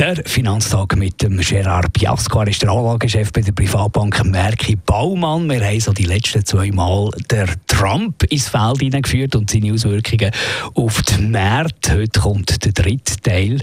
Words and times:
der 0.00 0.16
Finanztag 0.24 0.96
mit 0.96 1.20
dem 1.20 1.36
Gerard 1.36 1.92
Piasco. 1.92 2.40
Er 2.40 2.48
ist 2.48 2.62
der 2.62 2.70
Anlagechef 2.70 3.32
bei 3.34 3.42
der 3.42 3.52
Privatbank 3.52 4.24
Merki 4.24 4.74
Baumann. 4.74 5.50
Wir 5.50 5.62
haben 5.62 5.78
so 5.78 5.92
die 5.92 6.04
letzten 6.04 6.42
zwei 6.46 6.70
Mal 6.70 7.10
der 7.30 7.48
Trump 7.66 8.22
ins 8.32 8.48
Feld 8.48 8.78
hineingeführt 8.78 9.36
und 9.36 9.50
seine 9.50 9.74
Auswirkungen 9.74 10.30
auf 10.74 11.02
den 11.02 11.30
Markt. 11.30 11.90
Heute 11.90 12.18
kommt 12.18 12.64
der 12.64 12.72
dritte 12.72 13.20
Teil. 13.20 13.60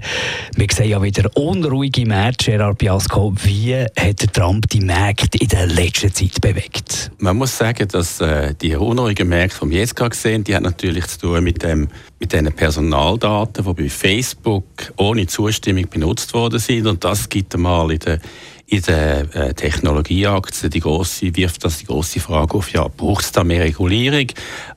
Wir 0.54 0.66
sehen 0.72 0.90
ja 0.90 1.02
wieder 1.02 1.28
unruhige 1.36 2.06
Märkte. 2.06 2.52
Gerard 2.52 2.78
Piasco, 2.78 3.34
wie 3.42 3.74
hat 3.74 4.22
der 4.22 4.32
Trump 4.32 4.68
die 4.68 4.80
Märkte 4.80 5.38
in 5.38 5.48
der 5.48 5.66
letzten 5.66 6.14
Zeit 6.14 6.40
bewegt? 6.40 7.10
Man 7.18 7.36
muss 7.36 7.58
sagen, 7.58 7.88
dass 7.88 8.20
äh, 8.20 8.54
die 8.54 8.76
unruhigen 8.76 9.28
Märkte, 9.28 9.58
die 9.64 9.70
wir 9.70 9.78
jetzt 9.78 9.96
gerade 9.96 10.14
sehen, 10.14 10.44
die 10.44 10.54
haben 10.54 10.62
natürlich 10.62 11.08
zu 11.08 11.18
tun 11.18 11.42
mit, 11.42 11.64
dem, 11.64 11.88
mit 12.20 12.32
den 12.32 12.52
Personaldaten, 12.52 13.64
die 13.64 13.82
bei 13.82 13.88
Facebook 13.88 14.64
ohne 14.96 15.26
Zustimmung 15.26 15.88
benutzt 15.88 16.27
genutzt 16.28 16.34
worden 16.34 16.58
sind. 16.58 16.86
Und 16.86 17.04
das 17.04 17.28
gibt 17.28 17.54
einmal 17.54 17.90
in 17.90 17.98
der, 17.98 18.18
in 18.66 18.82
der 18.82 19.34
äh, 19.34 19.54
Technologieaktien 19.54 20.70
die 20.70 20.80
große, 20.80 21.34
wirft 21.36 21.64
das 21.64 21.78
die 21.78 21.86
große 21.86 22.20
Frage 22.20 22.54
auf, 22.54 22.72
ja, 22.72 22.86
braucht 22.88 23.24
es 23.24 23.32
da 23.32 23.44
mehr 23.44 23.64
Regulierung? 23.64 24.26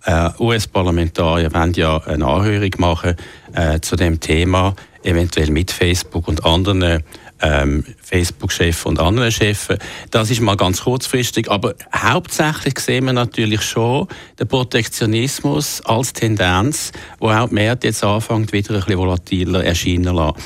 Äh, 0.06 0.30
US-Parlamentarier 0.40 1.54
wollen 1.54 1.74
ja 1.74 1.98
eine 1.98 2.26
Anhörung 2.26 2.72
machen 2.78 3.16
äh, 3.54 3.80
zu 3.80 3.96
dem 3.96 4.20
Thema, 4.20 4.76
eventuell 5.04 5.52
mit 5.52 5.72
Facebook 5.72 6.28
und 6.28 6.46
anderen 6.46 7.04
ähm, 7.42 7.84
Facebook-Chefs 8.02 8.86
und 8.86 9.00
anderen 9.00 9.32
Chefs. 9.32 9.68
Das 10.10 10.30
ist 10.30 10.42
mal 10.42 10.58
ganz 10.58 10.82
kurzfristig, 10.84 11.50
aber 11.50 11.76
hauptsächlich 11.96 12.80
sehen 12.80 13.06
wir 13.06 13.14
natürlich 13.14 13.62
schon 13.62 14.08
den 14.40 14.48
Protektionismus 14.48 15.82
als 15.86 16.14
Tendenz, 16.14 16.92
wo 17.20 17.30
auch 17.30 17.50
die 17.50 17.56
Märkte 17.56 17.88
jetzt 17.88 18.04
anfängt, 18.04 18.54
wieder 18.54 18.76
ein 18.76 18.80
bisschen 18.82 18.98
volatiler 18.98 19.64
erscheinen 19.64 20.16
lassen. 20.16 20.38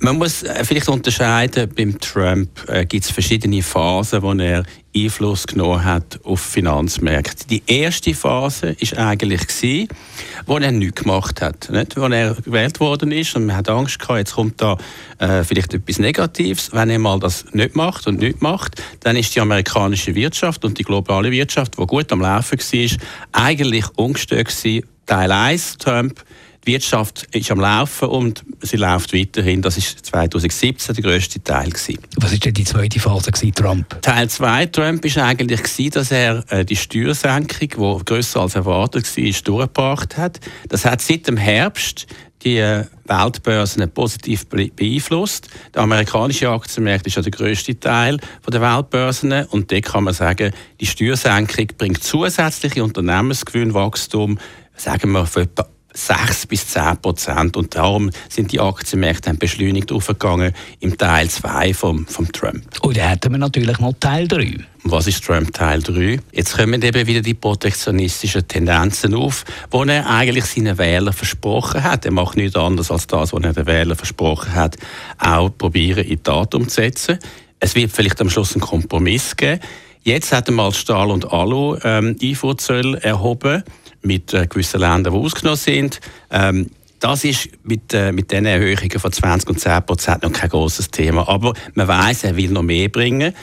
Man 0.00 0.18
muss 0.18 0.42
äh, 0.42 0.64
vielleicht 0.64 0.88
unterscheiden, 0.88 1.70
beim 1.74 1.98
Trump 1.98 2.50
äh, 2.68 2.84
gibt 2.84 3.04
es 3.04 3.10
verschiedene 3.10 3.62
Phasen, 3.62 4.22
wo 4.22 4.32
er 4.32 4.64
Einfluss 4.96 5.46
genommen 5.46 5.84
hat 5.84 6.20
auf 6.24 6.40
Finanzmärkte. 6.40 7.46
Die 7.48 7.62
erste 7.66 8.14
Phase 8.14 8.76
ist 8.78 8.96
eigentlich 8.96 9.46
gewesen, 9.46 9.88
wo 10.46 10.58
er 10.58 10.70
nichts 10.72 11.02
gemacht 11.02 11.40
hat, 11.42 11.68
nicht? 11.70 11.96
wo 11.96 12.06
er 12.06 12.34
gewählt 12.34 12.80
worden 12.80 13.12
ist 13.12 13.34
und 13.36 13.46
man 13.46 13.56
hat 13.56 13.68
Angst 13.68 13.98
gehabt, 13.98 14.18
jetzt 14.18 14.34
kommt 14.34 14.60
da 14.60 14.76
äh, 15.18 15.42
vielleicht 15.42 15.74
etwas 15.74 15.98
Negatives. 15.98 16.70
Wenn 16.72 16.90
er 16.90 16.98
mal 16.98 17.18
das 17.18 17.44
nicht 17.52 17.74
macht 17.74 18.06
und 18.06 18.20
nicht 18.20 18.40
macht, 18.42 18.82
dann 19.00 19.16
ist 19.16 19.34
die 19.34 19.40
amerikanische 19.40 20.14
Wirtschaft 20.14 20.64
und 20.64 20.78
die 20.78 20.84
globale 20.84 21.30
Wirtschaft, 21.30 21.78
die 21.78 21.86
gut 21.86 22.12
am 22.12 22.20
Laufen 22.20 22.58
war, 22.58 22.98
eigentlich 23.32 23.84
ungestört 23.96 24.48
gewesen. 24.48 24.86
Teil 25.06 25.32
1, 25.32 25.78
Trump, 25.78 26.24
die 26.64 26.72
Wirtschaft 26.72 27.26
ist 27.32 27.50
am 27.50 27.60
Laufen 27.60 28.08
und 28.08 28.44
sie 28.60 28.76
läuft 28.76 29.12
weiterhin. 29.12 29.62
Das 29.62 29.76
ist 29.76 30.06
2017 30.06 30.94
der 30.94 31.04
grösste 31.04 31.42
Teil. 31.42 31.70
Gewesen. 31.70 31.98
Was 32.16 32.32
war 32.32 32.38
denn 32.38 32.54
die 32.54 32.64
zweite 32.64 33.00
Phase, 33.00 33.30
gewesen, 33.30 33.54
Trump? 33.54 34.02
Teil 34.02 34.28
2 34.28 34.66
Trump 34.66 35.04
war 35.04 35.24
eigentlich, 35.24 35.62
gewesen, 35.62 35.90
dass 35.90 36.10
er 36.10 36.44
äh, 36.50 36.64
die 36.64 36.76
Steuersenkung, 36.76 37.98
die 37.98 38.04
grösser 38.04 38.40
als 38.40 38.54
erwartet 38.54 39.04
war, 39.16 39.24
durchgebracht 39.24 40.16
hat. 40.16 40.40
Das 40.68 40.84
hat 40.84 41.00
seit 41.00 41.26
dem 41.28 41.36
Herbst 41.36 42.06
die 42.44 42.58
äh, 42.58 42.84
Weltbörsen 43.06 43.90
positiv 43.90 44.46
beeinflusst. 44.46 45.48
Der 45.74 45.82
amerikanische 45.82 46.50
Aktienmarkt 46.50 47.06
ist 47.06 47.16
ja 47.16 47.22
der 47.22 47.32
grösste 47.32 47.78
Teil 47.78 48.18
der 48.50 48.60
Weltbörsen 48.60 49.46
und 49.46 49.72
da 49.72 49.80
kann 49.80 50.04
man 50.04 50.14
sagen, 50.14 50.52
die 50.80 50.86
Steuersenkung 50.86 51.68
bringt 51.78 52.02
zusätzliche 52.02 52.84
Unternehmensgewinnwachstum, 52.84 54.38
sagen 54.76 55.12
wir, 55.12 55.26
von 55.26 55.44
etwa 55.44 55.66
6 55.94 56.46
bis 56.48 56.68
10 56.68 56.98
Prozent. 56.98 57.56
Und 57.56 57.74
darum 57.74 58.10
sind 58.28 58.52
die 58.52 58.60
Aktienmärkte 58.60 59.32
beschleunigt 59.34 59.92
aufgegangen 59.92 60.52
im 60.80 60.98
Teil 60.98 61.30
2 61.30 61.72
vom, 61.72 62.06
vom 62.06 62.30
Trump. 62.30 62.64
Und 62.82 62.96
dann 62.96 63.08
hätten 63.08 63.32
wir 63.32 63.38
natürlich 63.38 63.78
noch 63.78 63.94
Teil 63.98 64.28
3. 64.28 64.58
Was 64.82 65.06
ist 65.06 65.24
Trump 65.24 65.54
Teil 65.54 65.82
3? 65.82 66.20
Jetzt 66.32 66.58
kommen 66.58 66.82
eben 66.82 67.06
wieder 67.06 67.22
die 67.22 67.32
protektionistischen 67.32 68.46
Tendenzen 68.46 69.14
auf, 69.14 69.44
die 69.72 69.88
er 69.88 70.10
eigentlich 70.10 70.44
seinen 70.44 70.76
Wählern 70.76 71.14
versprochen 71.14 71.82
hat. 71.82 72.04
Er 72.04 72.12
macht 72.12 72.36
nichts 72.36 72.56
anderes 72.56 72.90
als 72.90 73.06
das, 73.06 73.32
was 73.32 73.42
er 73.42 73.54
den 73.54 73.66
Wählern 73.66 73.96
versprochen 73.96 74.54
hat, 74.54 74.76
auch 75.18 75.48
probieren 75.56 76.04
in 76.04 76.22
Tat 76.22 76.54
umzusetzen. 76.54 77.18
Es 77.60 77.74
wird 77.74 77.92
vielleicht 77.92 78.20
am 78.20 78.28
Schluss 78.28 78.52
einen 78.52 78.60
Kompromiss 78.60 79.36
geben. 79.36 79.60
Jetzt 80.02 80.32
hat 80.32 80.48
er 80.48 80.52
mal 80.52 80.74
Stahl 80.74 81.10
und 81.10 81.32
Alu 81.32 81.78
ähm, 81.82 82.14
Einfuhrzölle 82.20 83.02
erhoben 83.02 83.62
mit 84.04 84.32
äh, 84.34 84.46
gewissen 84.46 84.80
Ländern, 84.80 85.12
die 85.12 85.18
ausgenommen 85.18 85.58
sind. 85.58 86.00
Ähm, 86.30 86.70
das 87.00 87.24
ist 87.24 87.48
mit, 87.64 87.92
äh, 87.92 88.12
mit 88.12 88.30
diesen 88.30 88.46
Erhöhungen 88.46 88.98
von 88.98 89.12
20 89.12 89.50
und 89.50 89.60
10 89.60 89.84
Prozent 89.84 90.22
noch 90.22 90.32
kein 90.32 90.48
großes 90.48 90.90
Thema. 90.90 91.28
Aber 91.28 91.52
man 91.74 91.88
weiß, 91.88 92.24
er 92.24 92.36
will 92.36 92.50
noch 92.50 92.62
mehr 92.62 92.88
bringen. 92.88 93.34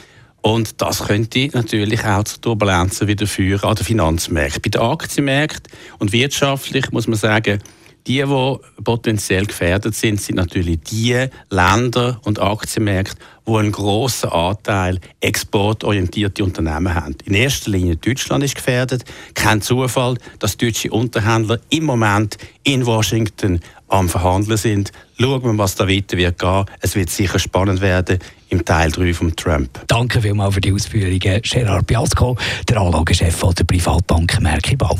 Und 0.42 0.82
das 0.82 1.06
könnte 1.06 1.50
natürlich 1.54 2.04
auch 2.04 2.24
zu 2.24 2.42
Turbulenzen 2.42 3.08
wieder 3.08 3.28
führen 3.28 3.70
an 3.70 3.76
den 3.76 3.86
Finanzmärkten. 3.86 4.62
Bei 4.64 4.70
den 4.70 4.82
Aktienmärkten 4.82 5.72
und 6.00 6.12
wirtschaftlich 6.12 6.92
muss 6.92 7.08
man 7.08 7.18
sagen, 7.18 7.62
die, 8.08 8.24
die 8.24 8.84
potenziell 8.84 9.46
gefährdet 9.46 9.96
sind, 9.96 10.22
sind 10.22 10.36
natürlich 10.36 10.80
die 10.82 11.28
Länder 11.50 12.20
und 12.24 12.42
Aktienmärkte, 12.42 13.16
die 13.48 13.54
einen 13.54 13.72
grossen 13.72 14.30
Anteil 14.30 15.00
exportorientierte 15.20 16.44
Unternehmen 16.44 16.94
haben. 16.94 17.16
In 17.26 17.34
erster 17.34 17.72
Linie 17.72 17.96
Deutschland 17.96 18.44
ist 18.44 18.56
gefährdet. 18.56 19.06
Kein 19.34 19.62
Zufall, 19.62 20.18
dass 20.40 20.58
deutsche 20.58 20.92
Unterhändler 20.92 21.60
im 21.70 21.86
Moment 21.86 22.38
in 22.64 22.86
Washington 22.86 23.60
am 23.88 24.10
Verhandeln 24.10 24.58
sind. 24.58 24.92
Schauen 25.20 25.44
wir, 25.44 25.58
was 25.58 25.76
da 25.76 25.88
weiter 25.88 26.18
wird 26.18 26.40
gehen. 26.40 26.66
Es 26.80 26.96
wird 26.96 27.10
sicher 27.10 27.40
spannend 27.40 27.82
werden 27.82 28.20
im 28.50 28.64
Teil 28.66 28.92
3 28.92 29.14
von 29.14 29.36
Trump. 29.36 29.82
Danke 29.88 30.22
vielmals 30.22 30.56
für 30.56 30.62
die 30.62 30.72
Ausführungen, 30.72 31.20
Gerard 31.20 31.88
Piasco, 31.88 32.38
der 32.68 32.78
Anlagechef 32.78 33.42
der 33.54 33.64
Privatbank 33.64 34.40
Merki 34.42 34.76
Baum. 34.76 35.00